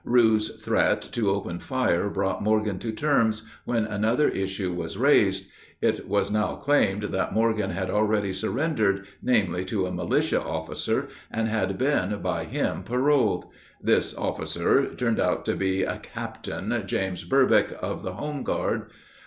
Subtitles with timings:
[0.03, 5.45] Rue's threat to open fire brought Morgan to terms, when another issue was raised.
[5.79, 11.47] It was now claimed that Morgan had already surrendered, namely, to a militia officer, and
[11.47, 13.45] had been by him paroled.
[13.79, 18.89] This "officer" turned out to be "Captain" James Burbick, of the home guard.